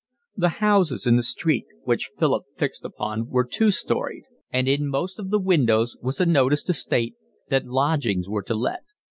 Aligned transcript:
The 0.35 0.49
houses 0.65 1.05
in 1.05 1.15
the 1.15 1.21
street 1.21 1.67
which 1.83 2.09
Philip 2.17 2.45
fixed 2.55 2.83
upon 2.83 3.29
were 3.29 3.43
two 3.43 3.69
storied, 3.69 4.23
and 4.51 4.67
in 4.67 4.87
most 4.89 5.19
of 5.19 5.29
the 5.29 5.37
windows 5.39 5.95
was 6.01 6.19
a 6.19 6.25
notice 6.25 6.63
to 6.63 6.73
state 6.73 7.13
that 7.49 7.67
lodgings 7.67 8.27
were 8.27 8.41
to 8.41 8.55
let. 8.55 8.81